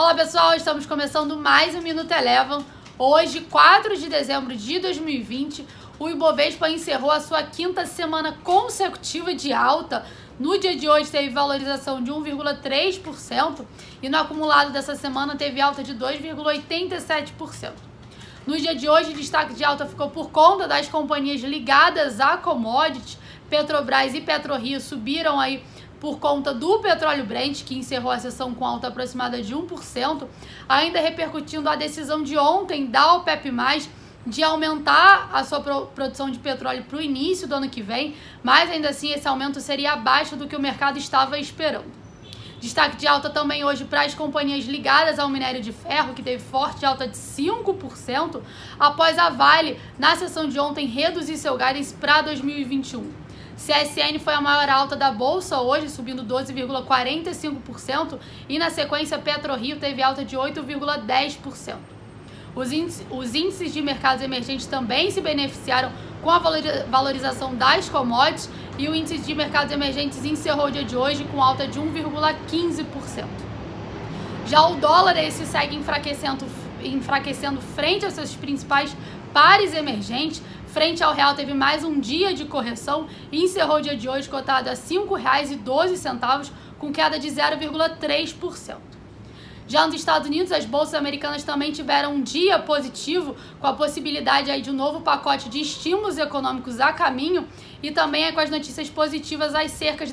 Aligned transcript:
Olá 0.00 0.14
pessoal, 0.14 0.54
estamos 0.54 0.86
começando 0.86 1.36
mais 1.36 1.74
um 1.74 1.82
Minuto 1.82 2.10
Eleven. 2.10 2.64
Hoje, 2.98 3.42
4 3.42 3.98
de 3.98 4.08
dezembro 4.08 4.56
de 4.56 4.78
2020, 4.78 5.66
o 5.98 6.08
Ibovespa 6.08 6.70
encerrou 6.70 7.10
a 7.10 7.20
sua 7.20 7.42
quinta 7.42 7.84
semana 7.84 8.32
consecutiva 8.42 9.34
de 9.34 9.52
alta. 9.52 10.06
No 10.38 10.58
dia 10.58 10.74
de 10.74 10.88
hoje 10.88 11.10
teve 11.10 11.28
valorização 11.28 12.02
de 12.02 12.10
1,3% 12.10 13.66
e 14.02 14.08
no 14.08 14.16
acumulado 14.16 14.72
dessa 14.72 14.94
semana 14.94 15.36
teve 15.36 15.60
alta 15.60 15.82
de 15.82 15.94
2,87%. 15.94 17.72
No 18.46 18.56
dia 18.56 18.74
de 18.74 18.88
hoje, 18.88 19.12
destaque 19.12 19.52
de 19.52 19.62
alta 19.62 19.84
ficou 19.84 20.08
por 20.08 20.30
conta 20.30 20.66
das 20.66 20.88
companhias 20.88 21.42
ligadas 21.42 22.20
a 22.20 22.38
commodities. 22.38 23.18
Petrobras 23.50 24.14
e 24.14 24.22
PetroRio 24.22 24.80
subiram 24.80 25.38
aí 25.38 25.62
por 26.00 26.18
conta 26.18 26.54
do 26.54 26.78
petróleo 26.78 27.26
Brent, 27.26 27.62
que 27.62 27.78
encerrou 27.78 28.10
a 28.10 28.18
sessão 28.18 28.54
com 28.54 28.64
alta 28.64 28.88
aproximada 28.88 29.40
de 29.42 29.54
1%, 29.54 30.26
ainda 30.66 30.98
repercutindo 30.98 31.68
a 31.68 31.76
decisão 31.76 32.22
de 32.22 32.38
ontem 32.38 32.86
da 32.86 33.14
OPEP+, 33.14 33.52
de 34.26 34.42
aumentar 34.42 35.30
a 35.32 35.44
sua 35.44 35.60
produção 35.60 36.30
de 36.30 36.38
petróleo 36.38 36.84
para 36.84 36.98
o 36.98 37.02
início 37.02 37.46
do 37.46 37.54
ano 37.54 37.68
que 37.68 37.82
vem, 37.82 38.14
mas 38.42 38.70
ainda 38.70 38.88
assim 38.88 39.12
esse 39.12 39.28
aumento 39.28 39.60
seria 39.60 39.92
abaixo 39.92 40.36
do 40.36 40.48
que 40.48 40.56
o 40.56 40.60
mercado 40.60 40.98
estava 40.98 41.38
esperando. 41.38 42.00
Destaque 42.60 42.96
de 42.96 43.06
alta 43.06 43.30
também 43.30 43.64
hoje 43.64 43.86
para 43.86 44.02
as 44.02 44.14
companhias 44.14 44.66
ligadas 44.66 45.18
ao 45.18 45.30
minério 45.30 45.62
de 45.62 45.72
ferro, 45.72 46.12
que 46.12 46.22
teve 46.22 46.42
forte 46.42 46.84
alta 46.84 47.08
de 47.08 47.16
5%, 47.16 48.42
após 48.78 49.18
a 49.18 49.30
Vale, 49.30 49.80
na 49.98 50.14
sessão 50.14 50.46
de 50.46 50.60
ontem, 50.60 50.86
reduzir 50.86 51.38
seu 51.38 51.56
guidance 51.56 51.94
para 51.94 52.20
2021. 52.20 53.19
CSN 53.60 54.18
foi 54.18 54.32
a 54.32 54.40
maior 54.40 54.70
alta 54.70 54.96
da 54.96 55.12
bolsa 55.12 55.60
hoje, 55.60 55.90
subindo 55.90 56.24
12,45%, 56.24 58.18
e 58.48 58.58
na 58.58 58.70
sequência 58.70 59.18
PetroRio 59.18 59.78
teve 59.78 60.02
alta 60.02 60.24
de 60.24 60.34
8,10%. 60.34 61.76
Os 62.54 62.72
índices, 62.72 63.06
os 63.10 63.34
índices 63.34 63.72
de 63.72 63.82
mercados 63.82 64.24
emergentes 64.24 64.66
também 64.66 65.10
se 65.10 65.20
beneficiaram 65.20 65.92
com 66.22 66.30
a 66.30 66.38
valorização 66.90 67.54
das 67.54 67.88
commodities 67.88 68.50
e 68.78 68.88
o 68.88 68.94
índice 68.94 69.18
de 69.18 69.34
mercados 69.34 69.72
emergentes 69.72 70.24
encerrou 70.24 70.66
o 70.66 70.70
dia 70.70 70.84
de 70.84 70.96
hoje 70.96 71.24
com 71.24 71.42
alta 71.42 71.68
de 71.68 71.78
1,15%. 71.78 73.24
Já 74.46 74.66
o 74.68 74.76
dólar 74.76 75.16
esse 75.18 75.44
segue 75.46 75.76
enfraquecendo, 75.76 76.44
enfraquecendo 76.84 77.60
frente 77.60 78.04
aos 78.04 78.14
seus 78.14 78.34
principais 78.34 78.96
pares 79.32 79.74
emergentes, 79.74 80.42
Frente 80.72 81.02
ao 81.02 81.12
real 81.12 81.34
teve 81.34 81.52
mais 81.52 81.82
um 81.82 81.98
dia 81.98 82.32
de 82.32 82.44
correção 82.44 83.08
e 83.32 83.42
encerrou 83.42 83.78
o 83.78 83.80
dia 83.80 83.96
de 83.96 84.08
hoje 84.08 84.28
cotado 84.28 84.68
a 84.68 84.72
R$ 84.72 84.78
5,12, 84.78 86.52
com 86.78 86.92
queda 86.92 87.18
de 87.18 87.26
0,3%. 87.26 88.76
Já 89.66 89.84
nos 89.86 89.96
Estados 89.96 90.28
Unidos, 90.28 90.52
as 90.52 90.64
bolsas 90.64 90.94
americanas 90.94 91.42
também 91.42 91.72
tiveram 91.72 92.14
um 92.14 92.22
dia 92.22 92.56
positivo, 92.60 93.34
com 93.58 93.66
a 93.66 93.72
possibilidade 93.72 94.48
aí 94.48 94.62
de 94.62 94.70
um 94.70 94.72
novo 94.72 95.00
pacote 95.00 95.48
de 95.48 95.60
estímulos 95.60 96.18
econômicos 96.18 96.78
a 96.78 96.92
caminho 96.92 97.48
e 97.82 97.90
também 97.90 98.24
é 98.24 98.32
com 98.32 98.38
as 98.38 98.50
notícias 98.50 98.88
positivas 98.88 99.56
acerca 99.56 100.04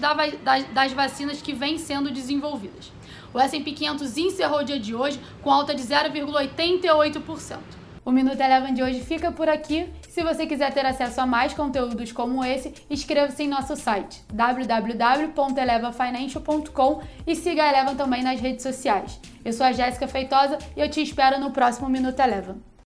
das 0.74 0.92
vacinas 0.92 1.40
que 1.40 1.54
vêm 1.54 1.78
sendo 1.78 2.10
desenvolvidas. 2.10 2.92
O 3.34 3.40
S&P 3.40 3.72
500 3.72 4.18
encerrou 4.18 4.60
o 4.60 4.64
dia 4.64 4.80
de 4.80 4.96
hoje 4.96 5.20
com 5.42 5.52
alta 5.52 5.74
de 5.74 5.84
0,88%. 5.84 7.78
O 8.08 8.12
Minuto 8.12 8.40
Eleven 8.40 8.74
de 8.74 8.82
hoje 8.82 9.02
fica 9.02 9.34
por 9.34 9.50
aqui. 9.50 9.90
Se 10.08 10.24
você 10.24 10.48
quiser 10.48 10.74
ter 10.74 10.86
acesso 10.86 11.20
a 11.20 11.26
mais 11.26 11.54
conteúdos 11.54 12.14
como 12.14 12.42
esse, 12.42 12.74
inscreva-se 12.90 13.44
em 13.44 13.50
nosso 13.50 13.76
site 13.76 14.24
www.elevafinancial.com 14.32 17.02
e 17.28 17.36
siga 17.36 17.64
a 17.64 17.70
Eleven 17.70 17.96
também 17.96 18.24
nas 18.24 18.40
redes 18.40 18.64
sociais. 18.64 19.20
Eu 19.44 19.52
sou 19.52 19.66
a 19.66 19.74
Jéssica 19.74 20.08
Feitosa 20.08 20.58
e 20.76 20.80
eu 20.80 20.90
te 20.90 21.02
espero 21.02 21.38
no 21.38 21.52
próximo 21.52 21.90
Minuto 21.90 22.20
Eleven. 22.20 22.56